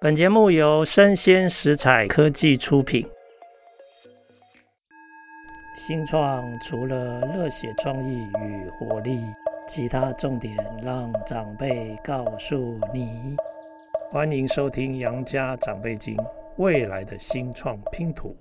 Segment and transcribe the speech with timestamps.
[0.00, 3.04] 本节目由生鲜食材科技出品。
[5.74, 9.18] 新创除了热血创意与活力，
[9.66, 13.34] 其他重点让长辈告诉你。
[14.08, 16.16] 欢迎收听《杨家长辈经》，
[16.58, 18.36] 未来的新创拼图。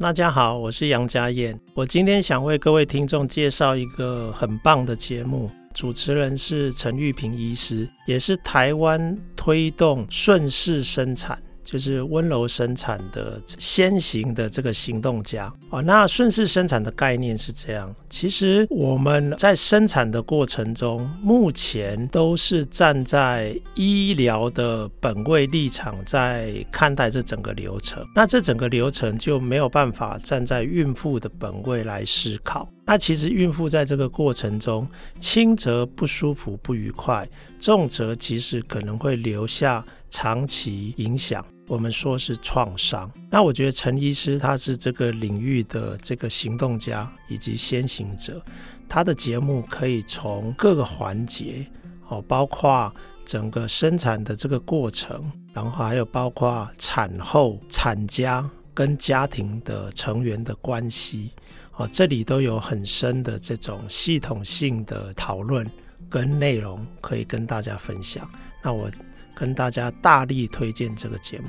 [0.00, 1.56] 大家好，我是杨家燕。
[1.76, 5.48] 我今天想为各位听众介绍一个很棒的节目。
[5.74, 15.80] 主持人是陈玉萍医师，也是台湾推动顺势生产，就是温柔生产的先行的这个行动家啊。
[15.80, 32.68] 那顺势生产的概念是这样，其实我们在生产的过程中，目前都是站在医疗的本位立场在看待这整个流程，那这整个流程就没有办法站在孕妇的本位来思考。
[32.84, 34.86] 那其实孕妇在这个过程中，
[35.20, 41.44] 轻则不舒服不愉快，重则其实可能会留下长期影响。
[41.68, 43.10] 我们说是创伤。
[43.30, 48.44] 那我觉得陈医师他是这个领域的这个行动家以及先行者，
[48.88, 51.64] 他的节目可以从各个环节，
[52.08, 52.92] 哦，包括
[53.24, 61.30] 整个生产的这个过程，然后还有包括产后产家跟家庭的成员的关系。
[61.76, 65.66] 哦，这里都有很深的这种系统性的讨论
[66.08, 68.28] 跟内容可以跟大家分享。
[68.62, 68.90] 那我
[69.34, 71.46] 跟大家大力推荐这个节目。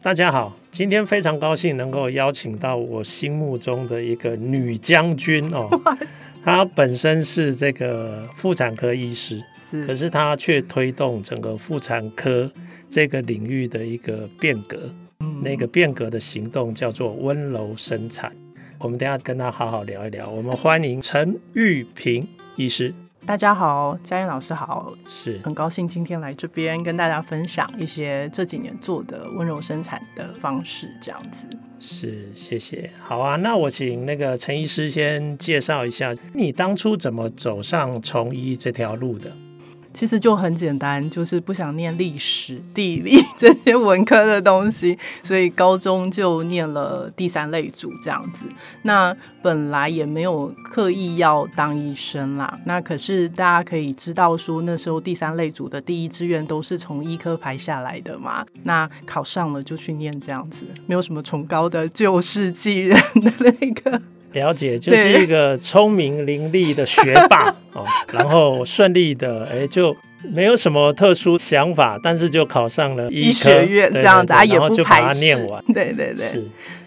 [0.00, 5.68] 大家好，今天非常高兴能够邀请到我心目中的一个女将军哦，
[6.44, 12.48] 她本身是这个妇产科医师，是，可是她却推动整个妇产科
[12.88, 14.88] 这个领域的一个变革。
[15.18, 18.32] 嗯，那个变革的行动叫做温柔生产。
[18.80, 20.28] 我们等下跟他好好聊一聊。
[20.28, 22.94] 我们欢迎陈玉平医师。
[23.26, 31.46] 大家好，家燕老师好，是很高兴今天来这边跟大家分享一些这几年做的温柔生产的方式，这样子。
[31.80, 32.88] 是，谢谢。
[33.00, 39.32] 好啊，那我请那个陈医师先介绍一下，你当初怎么走上从医这条路的？
[39.98, 48.46] 其实就很简单，就是不想念历史、地理这些文科的东西，所以高中就念了第三类组这样子。
[48.82, 52.60] 那本来也没有刻意要当医生啦。
[52.64, 58.46] 那可是大家可以知道说，那时候第三类组的第一志愿都是从医科排下来的嘛。
[58.62, 64.00] 那考上了就去念这样子，没有什么崇高的救世济人的那个。
[64.32, 69.96] 了解，就是一个聪明伶俐的学霸 哦，然后顺利的哎，就
[70.32, 75.62] 没有什么特殊想法，但是就考上了医学院这样子，啊，然后就把它念完。
[75.74, 76.44] 对对对，是。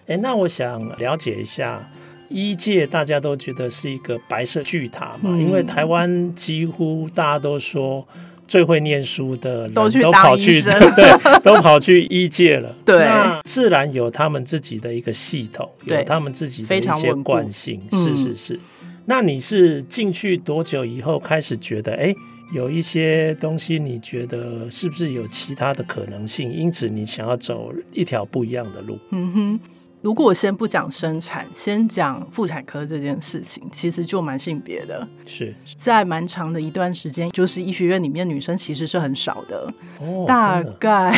[0.07, 1.89] 哎，那我想了解一下，
[2.29, 8.05] 医界大家都觉得是一个白色巨塔嘛，嗯，因为台湾几乎大家都说。
[8.51, 10.51] 最会念书的人都跑去，
[10.93, 12.75] 对，都跑去医界了。
[12.83, 17.79] 对，那自然有他们自己的一个系统，有他们自己的一些惯性。
[17.93, 18.59] 是是是。
[19.05, 22.13] 那你是进去多久以后开始觉得，哎，
[22.53, 26.51] 有一些东西，你觉得是不是有其他的可能性？
[26.51, 28.99] 因此，你想要走一条不一样的路？
[29.11, 29.59] 嗯哼。
[30.01, 35.07] 如果我先不讲生产，先讲妇产科这件事情，其实就蛮性别的。
[35.27, 41.13] 是在蛮长的一段时间，就是医学院里面女生其实是很少的，哦、大概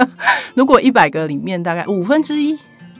[0.54, 2.58] 如果一百个里面大概五分之一。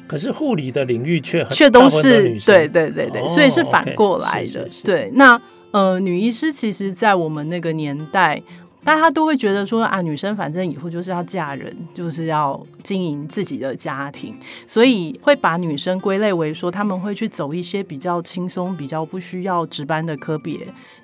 [0.08, 4.66] 可是护理的领域却很却都是对对对对，哦、所以是反过来的。
[4.69, 5.41] Okay, 对，那
[5.72, 8.42] 呃，女医师其实，在我们那个年代。
[8.86, 14.32] 大家都会觉得说啊，女生反正以后就是要嫁人，就是要经营自己的家庭，
[14.64, 20.56] 所以会把女生归类为说，他们会去走一些比较轻松、比较不需要值班的科别。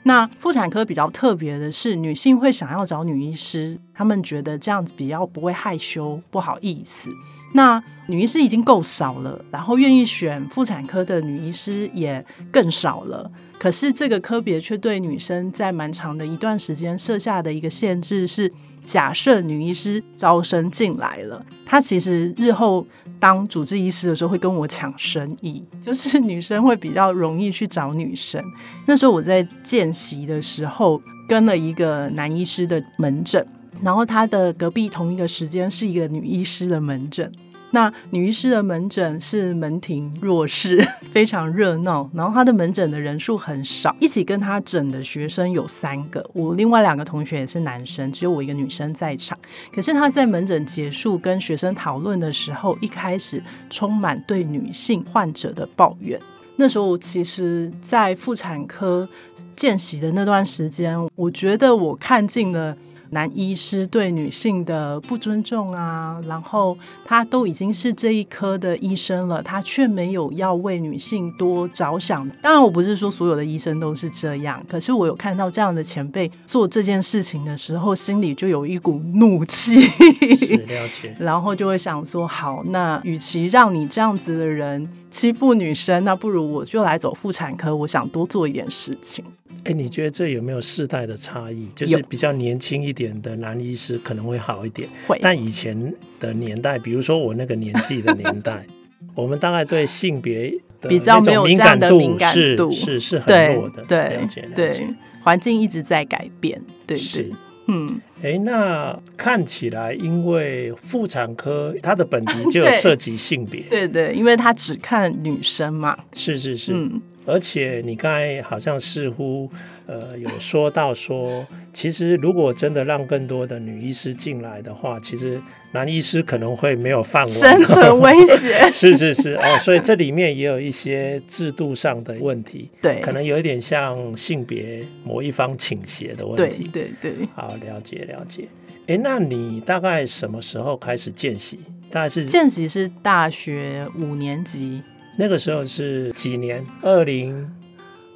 [0.04, 7.10] 那妇产科比较特别的是，女性会想要找女医师，他们觉得这样比较不会害羞、不好意思。
[7.52, 13.30] 那女医师已经够少了，然后愿意选妇产科的女医师也更少了。
[13.58, 18.52] 可是这个科别却对女生在蛮长的一段时间设下的一个限制是：
[18.84, 22.84] 假设女医师招生进来了，她其实日后
[23.20, 28.42] 当主治医师的时候会跟我抢生意，就是女生会比较容易去找女生。
[28.84, 33.46] 那时候我在见习的时候，跟了一个男医师的门诊。
[33.82, 37.30] 然后他的隔壁同一个时间是一个女医师的门诊，
[37.72, 40.80] 那女医师的门诊是门庭若市，
[41.10, 42.08] 非常热闹。
[42.14, 49.36] 然后他的门诊的人数很少，一起跟他诊的学生有三个，我另外两个同学也是男生，只有我一个女生在场。
[49.74, 56.20] 可是他在门诊结束跟学生讨论的时候，一开始充满对女性患者的抱怨。
[56.54, 59.08] 那时候其实，在妇产科
[59.56, 62.76] 见习的那段时间，我觉得我看尽了。
[63.12, 72.26] 男医师对女性的不尊重啊，然后他都已经是这一科的医生了，他却没有要为女性多着想。
[72.40, 79.76] 当然，我不是说所有的医生都是这样，可是我有看到这样的前辈做这件事情的时候，心里就有一股怒气。
[79.76, 81.14] 了解。
[81.18, 89.22] 然后就会想说，好，那与其让你这样子的人欺负女生，那不如我就来走妇产科，我想多做一点事情。
[89.64, 91.68] 哎，你觉得这有没有世代的差异？
[91.74, 95.18] 就是比较年轻一点的男医师可能会好一点，会。
[95.22, 98.66] 但以前的年代，比如说我那个年纪的年代，
[99.14, 100.50] 我们大概对性别
[100.80, 103.84] 的比较没有这样的敏感度，是是，是很弱的。
[103.84, 104.86] 对对对，
[105.22, 106.60] 环境一直在改变。
[106.86, 107.30] 对对，
[107.68, 108.00] 嗯。
[108.22, 115.96] 哎，那看起来，因为妇产科它的本题 就有涉及性别，对，对对，因为它只看女生嘛。
[116.12, 117.00] 是是是，嗯。
[117.24, 119.48] 而且你刚才好像似乎
[119.86, 125.40] 呃有说到说，其实如果真的让更多的女医师进来的话，其实
[125.72, 128.68] 男医师可能会没有饭碗，生存威胁。
[128.70, 136.68] 是是是哦，所以这里面也有一些制度上的问题，对，可能有一点像性别某一方倾斜的问题。
[136.72, 138.48] 对对对，好，了解了解。
[138.88, 141.60] 哎，那你大概什么时候开始见习？
[141.88, 144.82] 大概是见习是大学五年级。
[145.16, 146.64] 那个时候是几年？
[146.80, 147.50] 二零，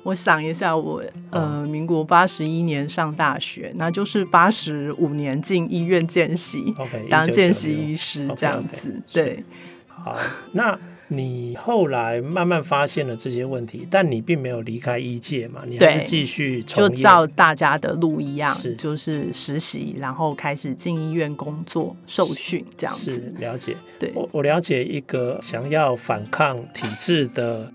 [0.03, 6.75] 我想一下我，我呃，民国八十一年上大学，那就是八十五年进医院见习
[7.11, 8.89] 当见习医师这样子。
[8.89, 9.45] Okay, okay, 对，
[9.89, 10.17] 好，
[10.53, 10.79] 那。
[11.09, 15.63] 你后来慢慢发现了这些问题，但你并没有离开医界嘛？
[15.65, 23.13] 你还是继续就照大家的路一样，是就是实习，然后开始进医院工作、受训这样子。
[23.13, 27.73] 是了解，对，我我了解一个想要反抗体制的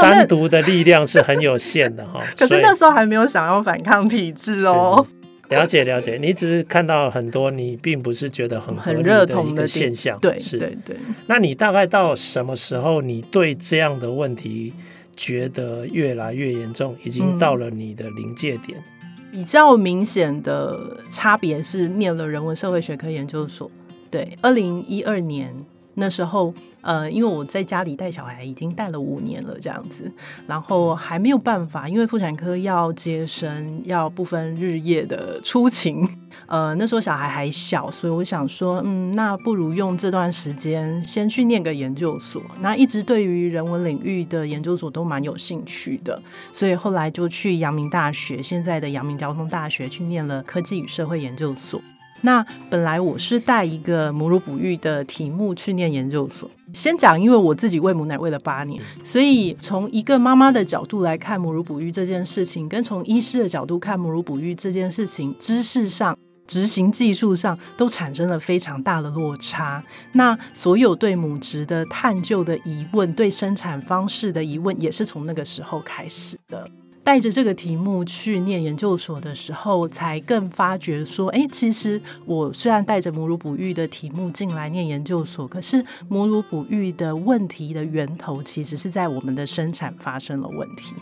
[0.00, 2.22] 单独的力量是很有限的哈。
[2.36, 5.04] 可是那时候还没有想要反抗体制哦。
[5.06, 10.96] 是是了解了解，你只是看到很多你并不是觉得很很热同的现象，对，是，对对。
[11.26, 14.72] 那你大概到什么时候，你对这样的问题
[15.16, 18.78] 觉得越来越严重，已经到了你的临界点？
[19.02, 23.70] 嗯，比较明显的差别是念了人文社会学科研究所，
[24.10, 25.54] 对，二零一二年
[25.94, 26.54] 那时候。
[26.84, 30.12] 呃，因为我在家里带小孩已经带了五年了，这样子，
[30.46, 36.06] 然后还没有办法，因为妇产科要接生，要不分日夜的出勤。
[36.46, 42.42] 呃，那时候小孩还小，所以我想说，嗯，那不如用这段时间先去念个研究所。
[42.60, 46.20] 那一直对于人文领域的研究所都蛮有兴趣的，
[46.52, 51.80] 所以后来就去阳明大学，现在的阳明交通大学去念了科技与社会研究所。
[52.20, 56.50] 那本来我是带一个母乳哺育的题目去念研究所。
[56.74, 69.82] 先讲，因为我自己喂母奶喂了八年，所以从一个妈妈的角度来看母乳哺育这件事情，跟从医师的角度看母乳哺育这件事情，知识上、执行技术上都产生了非常大的落差。
[70.12, 76.68] 那所有对母职的探究的疑问，对生产方式的疑问，也是从那个时候开始的。
[77.04, 90.94] 带着这个题目去念研究所的时候，才更发觉说，哎，其实我虽然带着母乳哺育的题目进来念研究所，可是母乳哺育的问题的源头，其实是在我们的生产发生了问题。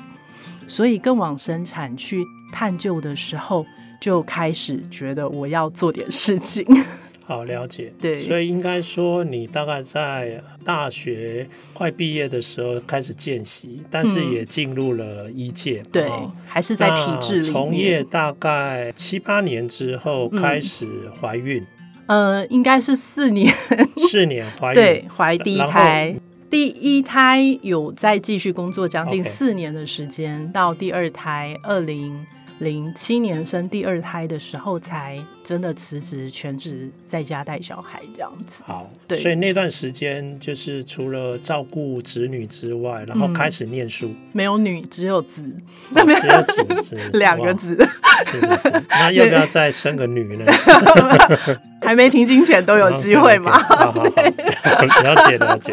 [0.66, 3.64] 所以更往生产去探究的时候，
[4.00, 6.66] 就开始觉得我要做点事情。
[7.25, 16.11] 好，了解，对，所以应该说你大概在大学快毕业的时候开始见习，但是也进入了医界，嗯、对，
[16.47, 20.87] 还是在体制里从业大概七八年之后开始
[21.21, 21.64] 怀孕，
[22.07, 23.55] 嗯、呃，应该是四年，
[23.97, 26.14] 四年 怀孕，对，怀第一胎，
[26.50, 32.26] 第一胎有再继续工作将近四年的时间.到第二胎二零。
[32.59, 38.62] 零七年生第二胎的时候，才真的辞职全职在家带小孩这样子。
[38.64, 44.09] 好，对，所以那段时间就是除了照顾子女之外，然后开始念书。
[44.09, 45.42] 嗯、没有女，只有子，
[45.92, 46.42] 只有
[46.82, 47.76] 子， 两个子。
[48.25, 50.44] 是是是，那要不要再生个女呢？
[51.82, 53.59] 还没停经前都有机会嘛。
[53.59, 55.73] 好好好，了解了解。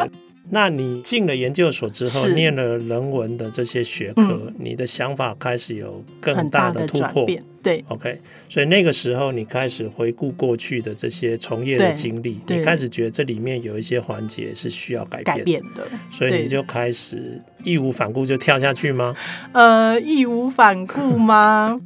[0.51, 7.27] 那你进了研究所之后，念了人文的这些学科，嗯，你的想法开始有更大的突破。
[7.61, 19.13] 对，OK，所以那个时候你开始回顾过去的这些从业的经历，你开始觉得这里面有一些环节是需要改变的，所以你就开始义无反顾就跳下去吗？
[19.51, 21.81] 呃，义无反顾吗？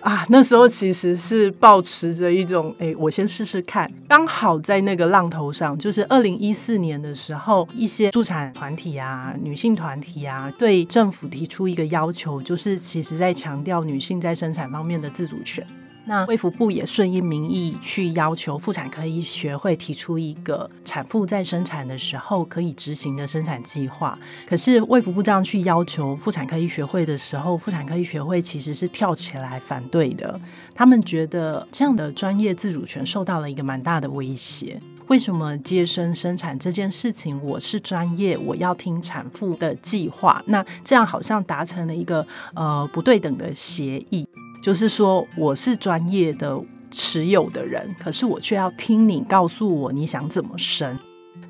[0.00, 3.90] 啊，那时候其实是抱持着一种，哎，我先试试看。
[4.08, 15.66] 刚好在那个浪头上，就是二零一四年的时候，一些助产团体啊、女性团体啊，对政府提出一个要求，就是其实在强调女性在生产方面的自主权。
[16.06, 24.18] 那卫福部也顺应民意，去要求妇产科医学会提出一个产妇在生产的时候可以执行的生产计划。
[24.46, 30.40] 可是卫福部这样去要求妇产科医学会的时候，妇产科医学会其实是跳起来反对的。
[30.74, 34.80] 他们觉得这样的专业自主权受到了一个蛮大的威胁。
[35.08, 40.42] 为什么接生生产这件事情，我是专业，我要听产妇的计划？
[40.46, 44.26] 那这样好像达成了一个呃不对等的协议。
[44.60, 50.98] 就是说，我是专业的持有的人，可是我却要听你告诉我你想怎么生。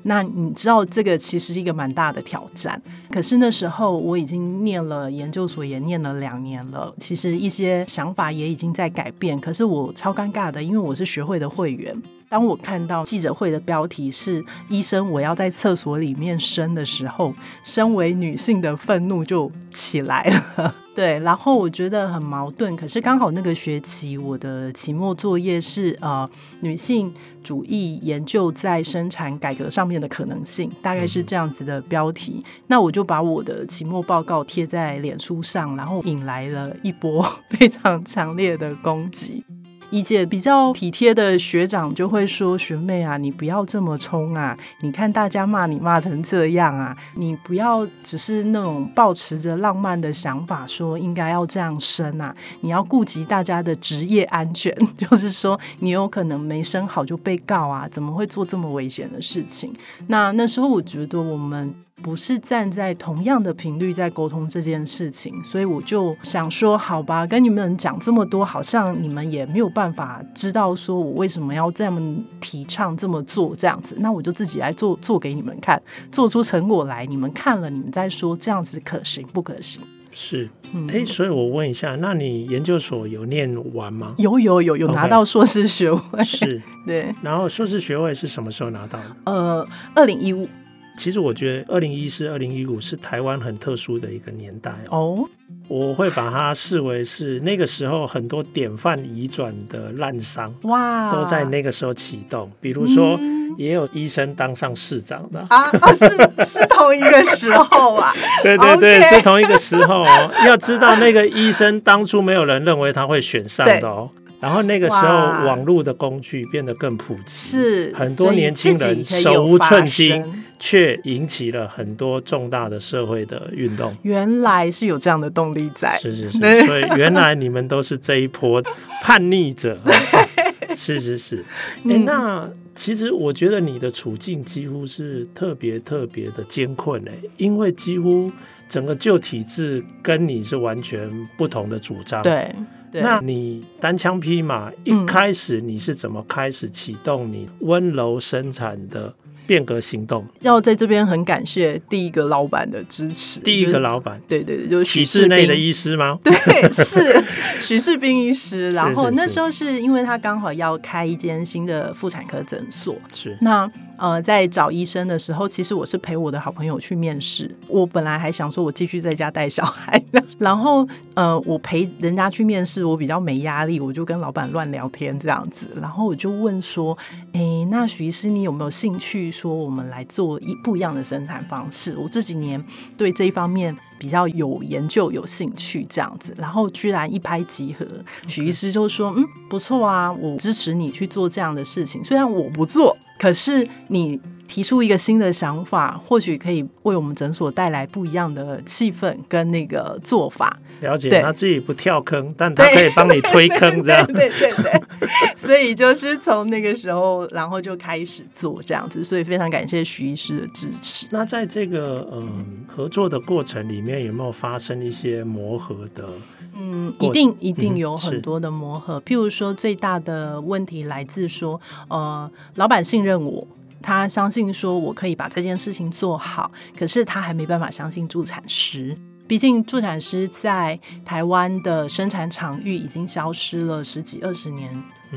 [0.03, 2.81] 那你知道这个其实是一个蛮大的挑战。
[3.11, 9.39] 可是那时候我已经念了研究所，也念了两年了，其实一些想法也已经在改变。
[9.39, 12.01] 可是我超尴尬的，因为我是学会的会员。
[12.31, 20.23] 当我看到记者会的标题是“医生，我要在厕所里面生”的时候，身为女性的愤怒就起来
[20.55, 20.73] 了。
[20.95, 22.73] 对，然后我觉得很矛盾。
[22.77, 26.29] 可是刚好那个学期我的期末作业是呃
[26.61, 32.41] 女性主义研究在生产改革上面的可能性，大概是这样子的标题。
[32.67, 37.21] 那我就把我的期末报告贴在脸书上，然后引来了一波
[37.51, 39.43] 非常强烈的攻击。
[39.91, 44.57] 一届比较体贴的学长就会说：“学妹啊，你不要这么冲啊！
[44.81, 52.33] 你看大家骂你骂成这样啊，你不要只是那种抱持着浪漫的想法说应该要这样生啊！
[52.61, 57.85] 你要顾及大家的职业安全， 就是说你有可能没生好就被告啊！
[57.91, 59.73] 怎么会做这么危险的事情？
[60.07, 75.81] 那那时候我觉得我们。”不是站在同样的频率在沟通这件事情，所以我就想说，好吧，跟你们讲这么多，好像你们也没有办法知道说我为什么要这么提倡这么做这样子，那我就自己来做做给你们看，
[76.11, 79.81] 做出成果来，你们看了，你们再说这样子可行不可行？
[80.13, 80.49] 是，
[80.89, 84.13] 哎、欸，所以我问一下，那你研究所有念完吗？
[84.17, 87.15] 有有有有拿到硕士学位是，对。
[87.21, 89.05] 然后硕士学位是什么时候拿到的？
[89.23, 89.65] 呃，
[89.95, 90.49] 二零一五。
[90.97, 95.27] 其实我觉得二零一四、二零一五是台湾很特殊的一个年代哦，
[95.67, 102.51] 我会把它视为是那个时候很多典范移转的滥觴哇，都在那个时候启动。
[102.59, 103.17] 比如说，
[103.57, 105.39] 也有医生当上市长的。
[105.49, 106.07] 啊，啊是
[106.45, 110.31] 是同一个时候啊，对对对是同一个时候哦。
[110.45, 114.09] 要知道那个医生当初没有人认为他会选上的哦。
[114.41, 115.07] 然后那个时候，
[115.45, 123.95] 网络的工具变得更普及，是很多年轻人手无寸金，却引起了很多重大的社会的运动。
[124.01, 128.61] 原来是有这样的动力在，是是是， 所以原来你们都是这一波
[129.03, 129.79] 叛逆者，
[130.75, 131.45] 是是是。
[131.87, 138.31] 哎，那其实我觉得你的处境几乎是特别特别的艰困哎，因为几乎
[138.69, 142.53] 整个旧体制跟你是完全不同的主张，对。
[142.93, 149.13] 那你单枪匹马一开始你是怎么开始启动你温柔生产的
[149.45, 150.25] 变革行动？
[150.41, 153.39] 要在这边很感谢第一个老板的支持。
[153.39, 156.19] 第一个老板，对对对，就是许世内的医师吗？
[156.23, 156.33] 对，
[156.71, 157.23] 是
[157.59, 158.71] 许世斌医师。
[158.73, 163.69] 然后那时候是因为他刚好要开一间新的妇产科诊所，是那。
[164.01, 167.55] 呃，在找医生的时候，其实我是陪我的好朋友去面试。
[167.67, 170.03] 我本来还想说，我继续在家带小孩。
[170.39, 175.67] 然后，呃，我陪人家去面试，我比较没压力，我就跟老板乱聊天这样子。
[175.79, 176.97] 然后我就问说
[177.33, 181.97] ：“诶，那许医师，你有没有兴趣说我们来做一不一样的生产方式？
[181.97, 182.63] 我这几年
[182.97, 187.85] 对这一方面比较有研究、有兴趣这样子。”然后居然一拍即合，
[188.27, 200.57] 许医师就说：“嗯，不错啊，我支持你去做这样的事情，虽然我不做。”可是你提出一个新的想法，或许可以为我们诊所带来不一样的气氛跟那个做法。
[200.81, 204.03] 了解，他自己不跳坑，但他可以帮你推坑，这样。
[204.11, 209.03] 对对对，对，所以就是从那个时候，然后就开始做这样子。
[209.03, 211.05] 所以非常感谢许医师的支持。
[211.11, 216.07] 那在这个嗯合作的过程里面，有没有发生一些磨合的？
[216.53, 218.99] 嗯，一定一定有很多的磨合。
[218.99, 223.47] 嗯、譬如说，最大的问题来自说，呃，老板信任我，
[223.81, 228.97] 他相信说我可以把这件事情做好，可是他还没办法相信助产师。
[229.27, 234.69] 毕竟助产师在台湾的生产场域已经消失了十几二十年。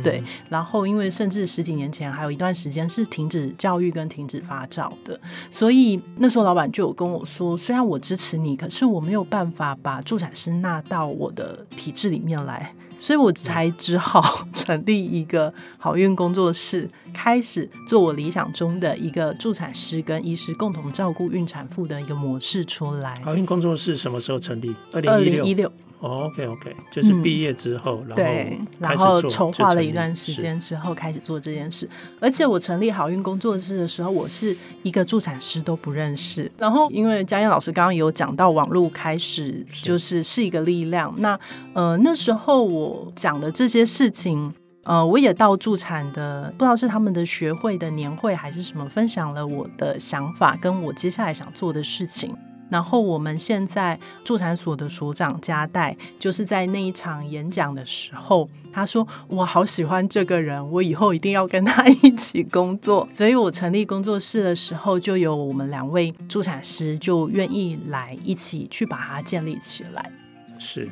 [0.02, 5.18] 对，然后因为甚至十几年前还有一段时间是停止教育跟停止发照的，
[5.50, 23.20] 所以那时候老板就有跟我说，虽然我支持你，可是我没有办法把助产师纳到我的体制里面来，所以我才只好 成立一个好运工作室，开始做我理想中的一个助产师跟医师共同照顾孕产妇的一个模式出来。
[23.22, 24.74] 好运工作室什么时候成立？
[24.92, 25.70] 二零一六。
[26.04, 31.88] 哦，OK OK，就是毕业之后，嗯、对，然后筹划了一段时间之后开始做这件事。
[32.20, 36.52] 而且我成立好运工作室的时候，我是一个助产师都不认识。
[36.58, 41.14] 然后因为嘉燕老师刚刚有讲到网络开始就是是一个力量。
[41.16, 41.40] 那
[41.72, 52.36] 呃那时候我讲的这些事情，呃我也到助产的不知道是他们的学会的年会还是什么，分享了我的想法跟我接下来想做的事情。
[52.70, 63.06] 然后我们现在助产所的所长加代，就是在那一场演讲的时候，他说：“我好喜欢这个人，我以后一定要跟他一起工作。
[63.12, 70.10] ”所以，我成立工作室的时候，就有我们两位助产师就愿意来一起去把它建立起来。
[70.58, 70.88] 是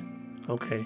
[0.47, 0.85] ，OK。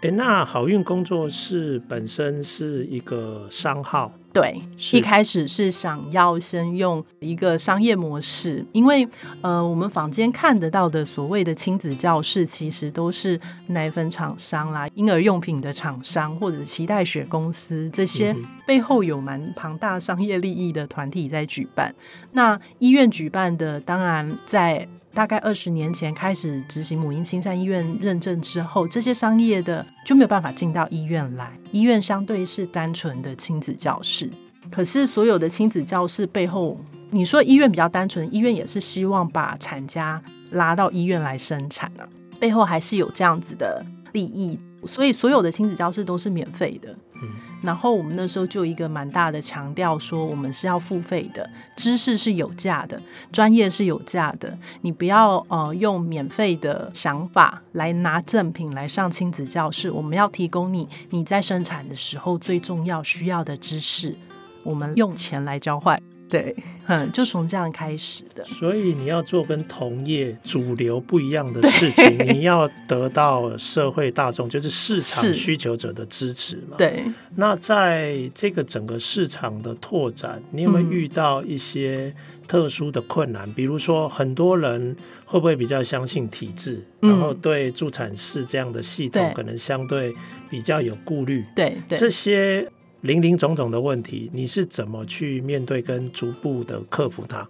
[0.00, 4.12] 哎，那好运工作室本身是一个商号。
[4.30, 9.08] 对，一开始是想要先用一个商业模式，因为
[9.40, 21.94] 呃，我们坊间看得到的所谓的亲子教室，其实都是奶粉厂商啦、婴儿用品的厂商或者脐带血公司这些背后有蛮庞大商业利益的团体在举办。
[22.32, 24.86] 那医院举办的，当然在。
[25.12, 31.58] 大概二十年前开始执行母婴青山医院认证之后，这些商业的就没有办法进到医院来。
[31.72, 34.30] 医院相对是单纯的亲子教室，
[34.70, 36.78] 可是所有的亲子教室背后，
[37.10, 42.06] 你说医院比较单纯，医院也是希望把产家拉到医院来生产啊，
[42.38, 46.94] 背后还是有这样子的利益，所以所有的亲子教室都是免费的。
[47.20, 47.28] 嗯
[47.60, 54.56] 然后我们那时候就一个蛮大的强调说，我们是要付费的，知识是有价的，专业是有价的。
[54.82, 64.14] 你不要呃用免费的想法来拿赠品来上亲子教室，我们要提供你你在生产的时候最重要需要的知识，
[64.62, 66.00] 我们用钱来交换。
[66.28, 66.54] 对，
[66.86, 68.44] 嗯，就从这样开始的。
[68.44, 76.76] 所以你要做跟同业主流不一样的事情，你要得到社会大众，就是市场需求者的支持嘛。
[76.76, 77.02] 对。
[77.36, 82.14] 那在这个整个市场的拓展，你有没有遇到一些
[82.46, 83.48] 特殊的困难？
[83.48, 90.12] 嗯、比如说，很多人会不会比较相信体制，嗯、然后对助产士这样的系统可能相对
[90.50, 91.44] 比较有顾虑？
[91.56, 92.68] 对，对，这些。
[93.08, 97.48] 林林总总的问题，你是怎么去面对跟逐步的克服它？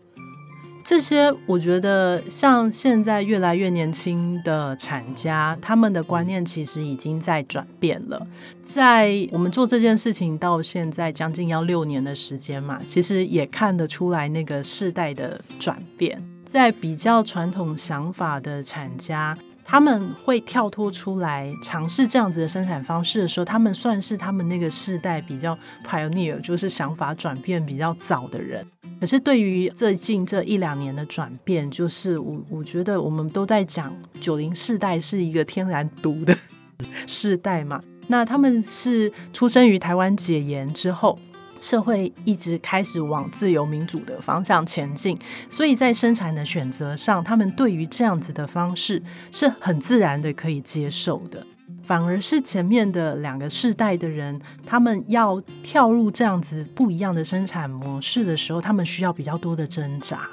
[0.85, 8.25] 这些我觉得，像现在越来越年轻的产家，他们的观念其实已经在转变了。
[8.63, 16.23] 在我们做这件事情到现在将近要六年的时间嘛，其实也看得出来那个世代的转变。
[16.45, 19.37] 在比较传统想法的产家。
[19.71, 28.67] 他们会跳脱出来尝试这样子的生产方式的时候，他们算是他们那个世代比较 pioneer，就是想法转变比较早的人。
[28.99, 36.35] 可是对于最近这一两年的转变，就是我我觉得我们都在讲九零世代是一个天然独的
[37.07, 41.19] 世代嘛，那他们是出生于台湾解严之后。
[41.61, 45.19] 社会一直开始往自由民主的方向前进，
[45.49, 51.47] 所以在生产的选择上，他们对于这样子的方式是很自然的可以接受的。
[51.83, 60.29] 反而是前面的两个世代的人，他们要跳入这样子不一样的生产模式的时候，他们需要比较多的挣扎。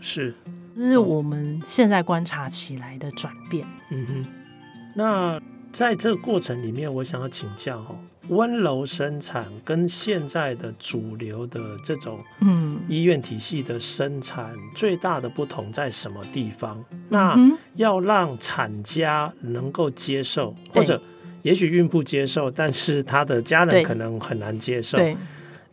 [0.00, 0.34] 是，
[0.74, 3.64] 这是我们现在观察起来的转变。
[3.90, 4.26] 嗯哼，
[4.94, 5.40] 那
[5.72, 7.94] 在这个过程里面，我想要请教哈。
[8.28, 16.82] 温柔生产跟现在的主流的这种嗯医院体系的生产最大的不同在什么地方？
[17.08, 17.36] 那
[17.74, 21.00] 要让产家能够接受，或者
[21.42, 24.98] 也许孕妇接受，但是他的家人可能很难接受。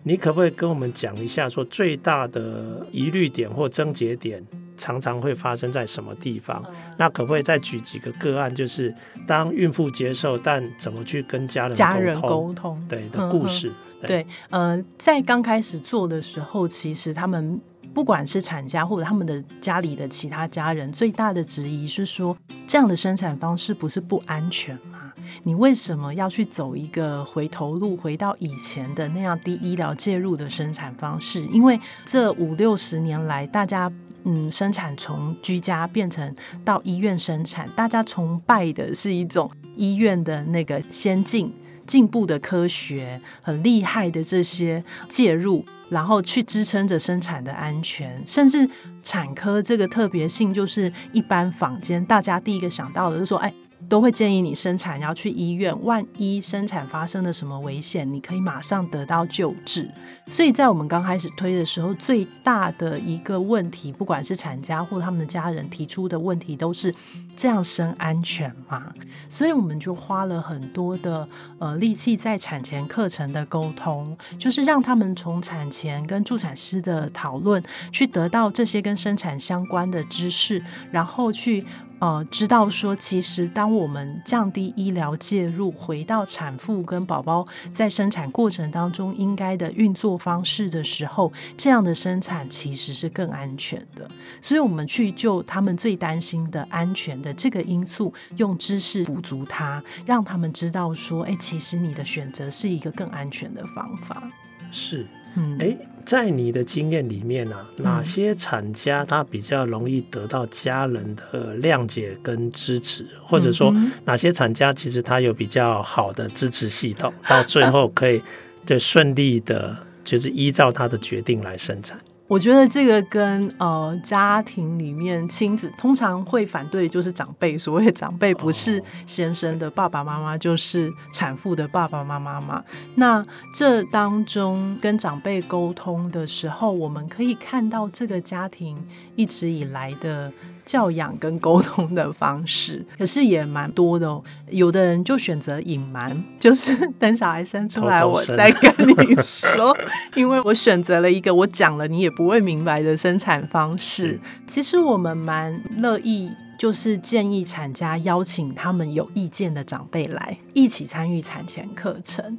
[0.04, 4.42] 你可不可以跟我们讲一下，说最大的疑虑点或症结点？
[4.80, 6.66] 常常会发生在什么地方？
[6.98, 8.54] 那可不可以再举几个个案？
[8.56, 8.92] 就是
[9.28, 12.84] 当孕妇接受，但怎么去跟家人家人沟通？
[12.90, 13.72] 对的故事。
[14.08, 17.60] 对，呃，在刚开始做的时候，其实他们
[17.94, 25.12] 不管是产家或者他们的家里的其他家人，最大的质疑是说，这样的生产方式不是不安全吗？
[25.44, 31.46] 你为什么要去走一个回头路，回到以前的那样低医疗介入的生产方式？
[31.48, 33.92] 因为这五六十年来，大家。
[34.32, 41.52] 嗯，生产从居家变成到医院生产，大家崇拜的是一种医院的那个先进、
[41.88, 48.22] 进步的科学，很厉害的这些介入，然后去支撑着生产的安全。
[48.28, 48.70] 甚至
[49.02, 53.52] 产科这个特别性，就是一般坊间大家第一个想到的就是说，哎，
[53.90, 59.90] 都会建议你生产要去医院，万一生产发生了什么危险，你可以马上得到救治。
[60.28, 66.94] 所以在我们刚开始推的时候，最大的一个问题，不管是产家或他们的家人提出的问题，都是
[67.36, 68.94] 这样生安全吗？
[69.28, 81.66] 所以我们就花了很多的呃力气在产前课程的沟通，就是让他们从产前跟助产师的讨论，去得到这些跟生产相关的知识，然后去。
[82.00, 94.10] 呃，知道说，其实当我们降低医疗介入，回到产妇跟宝宝在生产过程当中应该的运作方式的时候，这样的生产其实是更安全的。
[94.42, 104.24] 所以，我们去就他们最担心的安全的这个因素，用知识补足它，让他们知道说，哎，其实你的选择是一个更安全的方法。
[104.72, 105.78] 是，嗯，哎。
[106.10, 113.72] 在你的经验里面啊，哪些厂家他比较容易得到家人的谅解跟支持，或者说
[114.06, 118.20] 哪些厂家其实他有比较好的支持系统，到最后可以
[118.66, 122.00] 对顺利的，就是依照他的决定来生产。
[122.30, 127.58] 我觉得这个跟呃家庭里面亲子通常会反对，就是长辈。
[127.58, 132.64] 所谓长辈不是先生的爸爸妈妈，就是产妇的爸爸妈妈嘛。
[132.94, 138.78] 那这当中跟长辈沟通的时候，我们可以看到这个家庭
[139.16, 140.32] 一直以来的。
[140.70, 144.24] 教养跟沟通的方式， 可是也蛮多的哦。
[144.52, 149.76] 有的人就选择隐瞒， 就是等小孩生出来我再跟你说，
[150.14, 154.20] 因为我选择了一个我讲了你也不会明白的生产方式。
[154.46, 156.30] 其实我们蛮乐意，
[156.60, 162.38] 就是建议产家邀请他们有意见的长辈来一起参与产前课程。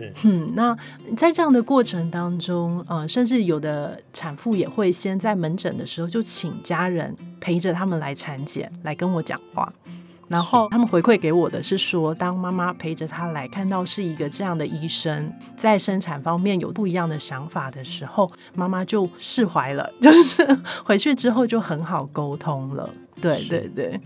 [0.00, 0.76] 是，嗯，那
[1.16, 9.70] 在这样的过程当中，呃，甚至有的产妇也会先在门诊的时候就请家人陪着他们来产检，来跟我讲话。
[10.26, 20.46] 然后他们回馈给我的是说，当妈妈陪着他来看到是一个这样的医生，在生产方面有不一样的想法的时候，妈妈就释怀了， 就是
[20.84, 22.88] 回去之后就很好沟通了。
[23.20, 24.00] 对对对。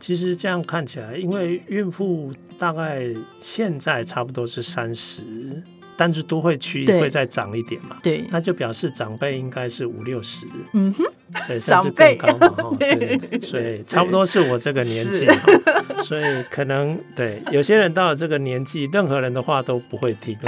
[0.00, 3.06] 其实这样看起来，因为孕妇大概
[3.38, 5.22] 现在差不多是三十，
[5.96, 11.04] 但是都会区会再长一点嘛，对，那就表示长辈应该是五六十，嗯哼，
[11.48, 13.16] 对， 甚至更高嘛，哈，对 对。
[13.16, 15.26] 对，所以差不多是我这个年纪，
[16.04, 20.36] 所以可能对有些人到了这个年纪，任何人的话都不会听。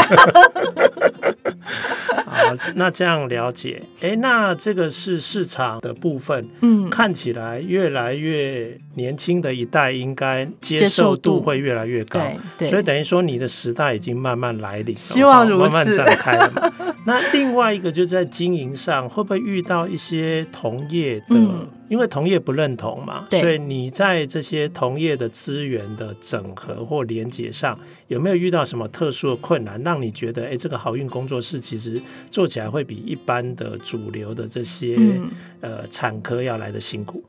[2.38, 12.20] 好，那这样了解，哎，那这个是市场的部分，嗯，看起来越来越年轻的一代应该接受度会越来越高，
[12.56, 16.72] 对，所以等于说你的时代已经慢慢来临了，希望如此，慢慢展开了嘛。
[17.08, 21.26] 那另外一个就是在经营上，会不会遇到一些同业的？
[21.30, 27.74] 嗯因为同业不认同嘛，所以你在这些同业的资源的整合或连接上，
[28.08, 31.98] 有没有遇到什么特殊的困难，让你觉得，哎，这个好运工作室其实
[32.30, 35.30] 做起来会比一般的主流的这些、嗯、
[35.62, 37.24] 呃产科要来的辛苦？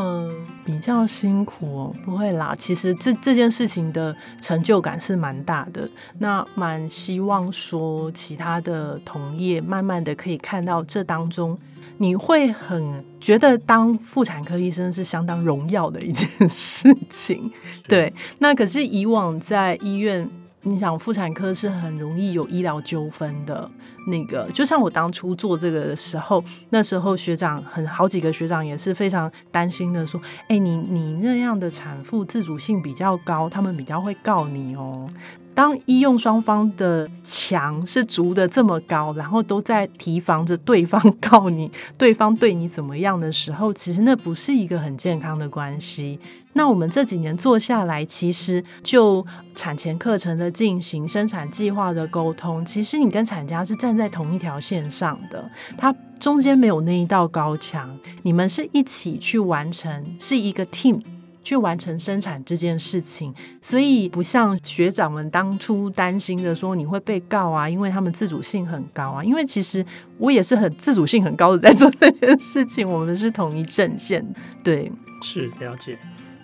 [0.00, 0.32] 嗯，
[0.64, 2.54] 比较辛苦哦，不会啦。
[2.56, 11.58] 其实这这件事情的成就感是蛮大的，那蛮希望说其他的同业慢慢的可以看到这当中。
[12.00, 17.50] 你会很觉得当妇产科医生是相当荣耀的一件事情，
[17.88, 18.12] 对。
[18.38, 20.30] 那可是以往在医院，
[20.62, 23.70] 你想妇产科是很容易有医疗纠纷的。
[24.08, 30.18] 那个就像我当初做这个的时候，那时候学长很好几个学长也是非常担心的，说
[30.48, 35.08] ：“哎，你你那样的产妇自主性比较高，他们比较会告你哦。”
[35.54, 46.18] 当医用双方的墙是筑的这么高，然后都在提防着对方告你，对方对你怎么样的时候，其实那不是一个很健康的关系。
[46.58, 61.00] 那我们这几年做下来，其实就产前课程的进行、生产计划的沟通，其实你跟产家是站在同一条线上的，它中间没有那一道高墙，你们是一起去完成，是一个 team。
[61.44, 69.24] 去完成生产这件事情，所以不像学长们当初担心的说你会被告啊，因为他们自主性很高啊。
[69.24, 69.82] 因为其实
[70.18, 74.22] 我也是很自主性很高的在做这件事情，我们是同一阵线，
[74.62, 74.92] 对，
[75.22, 75.98] 是了解。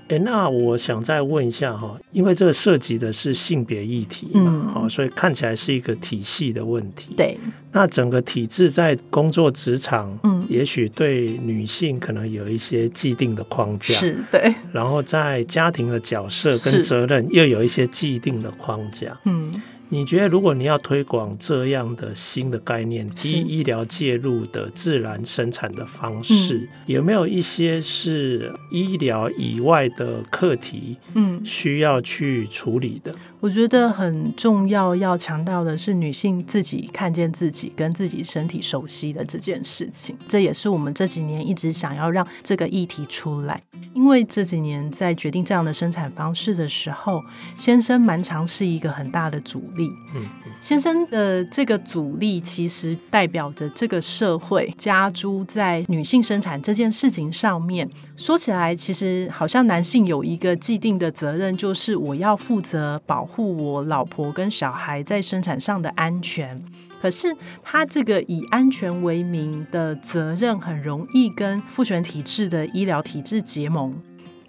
[0.09, 7.15] 哎，那我想再问一下哈，因为这个涉及的是性别议题嘛，好、嗯，所以看起来是一个体系的问题。
[7.17, 7.39] 对，
[7.73, 14.55] 那整个体制在工作职场，嗯，也许对女性可能有一些既定的框架，是对。
[14.73, 19.51] 然后在家庭的角色跟责任又有一些既定的框架，嗯。
[19.95, 30.97] 你觉得如果你要推广这样的新的概念，低医疗介入的自然生产的方式，嗯、有没有一些是医疗以外的课题？
[31.15, 33.15] 嗯，需要去处理的？
[33.45, 40.17] 我觉得很重要，要强调的是女性自己看见自己跟自己身体熟悉的这件事情。
[40.27, 47.23] 这也是我们这几年一直想要让这个议题出来，因为这几年在决定这样的生产方式的时候，
[47.55, 49.91] 先生蛮常是一个很大的阻力。
[50.15, 50.23] 嗯，
[50.63, 57.87] 先生的这个阻力其实代表着这个社会加诸在女性生产这件事情上面。
[58.17, 63.34] 说起来，其实好像男性有一个既定的责任，就是我要负责保护。
[63.35, 66.63] 护我老婆跟小孩在生产上的安全，
[67.03, 73.95] 可是他这个以安全为名的责任，很容易跟父权体制的医疗体制结盟，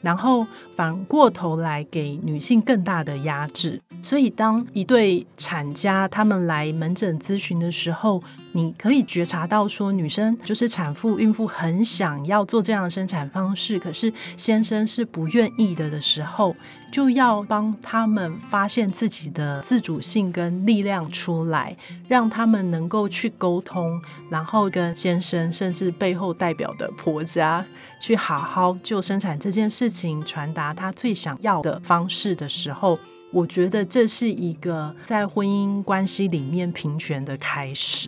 [0.02, 0.46] 然后
[0.76, 3.82] 反过头来给女性更大的压制。
[4.04, 8.22] 所以，当一对产家他们来门诊咨询的时候，
[8.52, 16.56] 你可以觉察到说，女生就是产妇、孕妇很想要做这样的生产方式，可是先生是不愿意的的时候，
[16.96, 21.76] 就要帮他们发现自己的自主性跟力量出来，
[22.08, 27.66] 让他们能够去沟通，然后跟先生甚至背后代表的婆家
[28.00, 32.98] 去好好就生产这件事情传达他最想要的方式的时候。
[33.34, 38.08] 我觉得这是一个在婚姻关系里面平权的开始，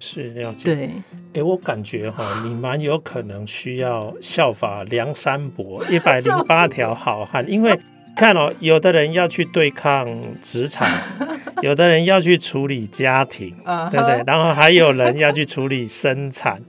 [0.00, 0.74] 是了解。
[0.74, 0.90] 对，
[1.34, 7.78] 哎，我感觉哈，你蛮有可能需要效法梁山伯 一百零八条好汉，因为
[8.16, 10.06] 看哦，有的人要去对抗
[10.42, 10.86] 职场，
[11.62, 13.54] 有的人要去处理家庭，
[13.90, 14.22] 对不对？
[14.26, 16.60] 然后还有人要去处理生产。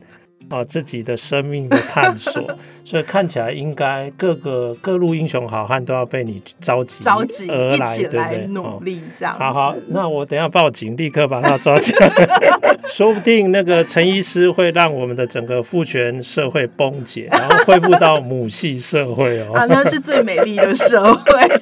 [0.50, 2.44] 哦，自己的生命的探索，
[2.86, 8.48] 所以看起来应该各个各路英雄好汉都要被你召集召集而来，对不对？
[8.50, 9.36] 努力这样。
[9.40, 12.12] 好好，那我等下报警，立刻把他抓起来。
[12.86, 19.54] 说不定那个陈医师会让我们的整个父权社会崩解，然后恢复到母系社会哦。
[19.58, 21.60] 啊，那是最美丽的社会。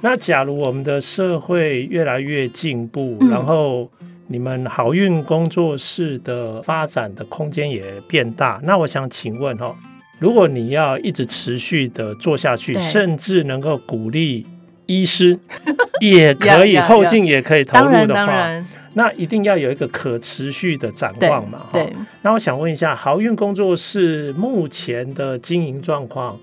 [0.00, 3.90] 那假如我们的社会越来越进步，嗯、然后。
[4.28, 9.74] 你们好运工作室的发展的空间也变大，那我想请问哈，
[10.18, 14.44] 如果你要一直持续的做下去，甚至能够鼓励
[14.86, 15.38] 医师
[16.00, 21.66] 也可以后进也可以投入的话，那一定要有一个可持续的展望嘛？
[21.72, 21.92] 对。
[22.22, 26.36] 那我想问一下，好运工作室目前的经营状况，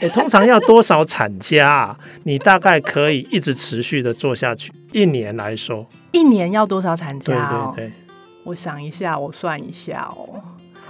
[0.00, 1.98] 诶，通常要多少产家啊？
[2.24, 5.86] 你大概可以一直持续的做下去，一年来说。
[6.12, 7.72] 一年要多少产假哦？
[7.76, 7.96] 对对对，
[8.44, 10.40] 我想一下，我算一下哦。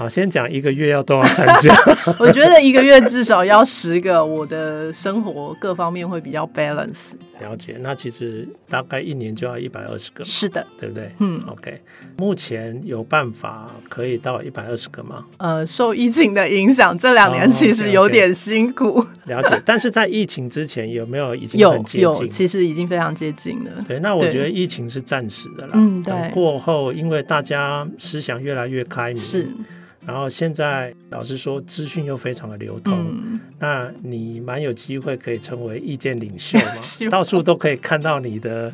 [0.01, 1.77] 好，先讲一个月要多少产假？
[2.19, 7.13] 我觉得一个月至少要十个，我的生活各方面会比较 balance。
[7.39, 10.25] 了解，那其实大概一年就要一百二十个。
[10.25, 11.11] 是的，对不对？
[11.19, 11.83] 嗯，OK。
[12.17, 15.27] 目前有办法可以到一百二十个吗？
[15.37, 18.87] 呃，受疫情的影响，这两年其实有点辛苦。
[18.87, 19.43] Oh, okay, okay.
[19.43, 22.01] 了解，但是在疫情之前有没有已经很接近？
[22.01, 23.85] 有，有，其实已经非常接近了。
[23.87, 25.73] 对，那我觉得疫情是暂时的啦。
[25.75, 26.11] 嗯，对。
[26.11, 29.17] 等过后，因为大家思想越来越开明。
[29.19, 29.47] 是。
[30.11, 36.65] 然后现在老实说，资讯又非常的流通，嗯、那你蛮有机会可以成为意见领袖嘛？
[37.11, 38.73] 到处都可以看到你的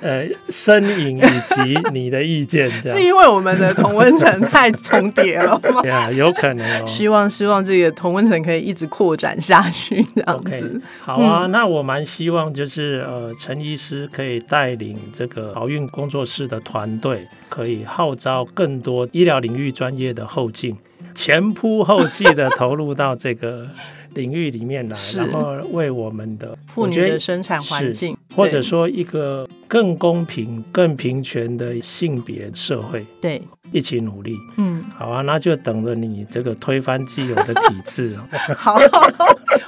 [0.00, 5.82] 呃身影以及你的意见，这样 是因为我们的同温层太重叠了吗？
[5.82, 6.86] 对啊，有可能哦。
[6.86, 10.50] 希望希望这个同温层可以一直扩展下去，这样子。
[10.50, 20.24] Okay, 好啊，嗯、那我蛮希望就是呃陈医师可以带领这个好运工作室的团队，可以号召更多医疗领域专业的。
[20.28, 20.76] 后进，
[21.14, 23.66] 前仆后继的投入到这个
[24.14, 34.36] 领域里面来， 然后为我们的妇女的生产环境，或者说一个更公平、更平权的性别社会，对，一起努力。
[34.56, 38.16] 嗯，好啊，那就等着你这个推翻既有的体制。
[38.56, 38.78] 好，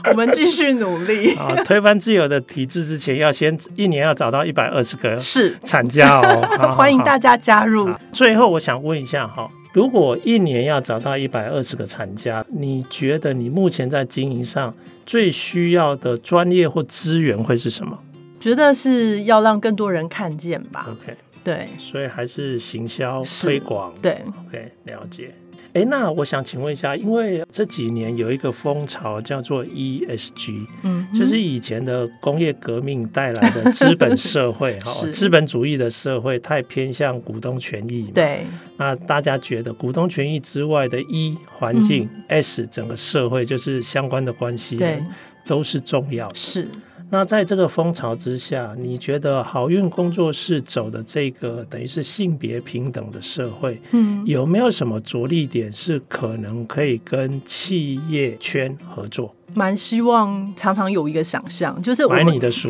[0.08, 1.34] 我们继续努力。
[1.38, 6.72] 啊，推翻既有的体制之前，要先一年要找到一百二十个是产假哦。
[6.72, 7.90] 欢迎大家加入。
[8.10, 9.50] 最后，我想问一下哈。
[9.72, 14.74] 如果一年要找到一百二十个产家，你觉得你目前在经营上
[15.06, 17.98] 最需要的专业或资源会是什么？
[18.40, 20.88] 觉得是要让更多人看见吧。
[20.90, 23.92] OK，对，所以还是行销推广。
[24.02, 25.32] 对，OK，了解。
[25.72, 38.44] 哎，那我想请问一下，因为这几年有一个风潮叫做 ESG，嗯，就是以前的工业革命带来的资本 社会，哈，资本主义的社会太偏向股东权益，对，
[38.78, 45.02] 那大家觉得股东权益之外的 E 环境，嗯，S 整个社会就是相关的关系，对，
[45.46, 46.66] 都是重要的，是。
[47.10, 59.34] 那在这个风潮之下，你觉得好运工作室走的这个等于是性别平等的社会，嗯，有没有什么着力点是可能可以跟企业圈合作？
[59.54, 62.68] 蛮希望常常有一个想象，就是我买你的书，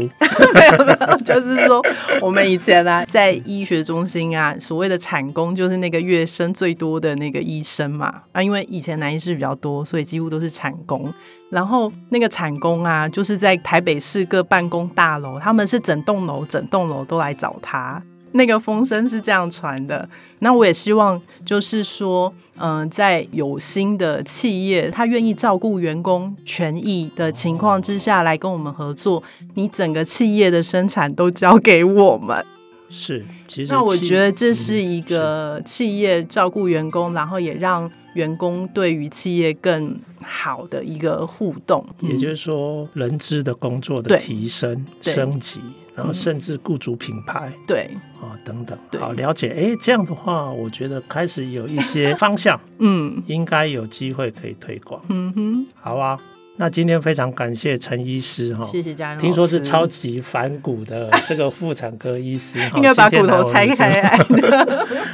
[0.54, 1.82] 没有没有，就是说
[2.20, 11.12] 我们以前啊，在医学中心啊，所谓的产工就是那个月生最多的那个医生嘛啊，因为以前男医师比较多，所以几乎都是产工。
[11.50, 18.00] 然后那个产工啊，就是在台北市各办公大楼，他们是整栋楼整栋楼都来找他。
[18.32, 29.22] 那个风声是这样传的，那我也希望就是说，嗯、呃，在有心的企业，他愿意照顾员工权益的情况之下来跟我们合作，
[29.54, 32.44] 你整个企业的生产都交给我们。
[32.88, 41.84] 是，其实那我觉得这是一个企业照顾员工，然后也让员工对于企业更好的一个互动。
[42.00, 45.60] 也就是说，人资的工作的提升、升级。
[45.94, 49.48] 然后甚至雇主品牌，对啊等等，好了解。
[49.50, 55.02] 哎，这样的话，我觉得开始有一些 方向，嗯，应该有机会可以推广。
[55.08, 56.18] 嗯哼，好啊。
[56.56, 58.94] 那今天非常感谢陈医师哈，谢谢。
[59.18, 64.18] 听说是超级反骨的 这个妇产科医师， 应该把骨头拆开来。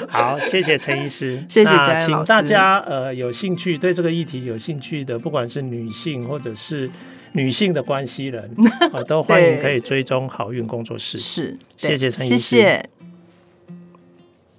[0.08, 2.06] 好，谢谢陈医师，谢谢嘉玲。
[2.06, 6.90] 请大家呃有兴趣对这个议题有兴趣的，不管是女性或者是。
[7.36, 8.50] 女性的关系人，
[8.92, 11.18] 我 都欢迎可以追踪好运工作室。
[11.18, 12.38] 是，谢谢陈医师。
[12.38, 12.90] 谢谢。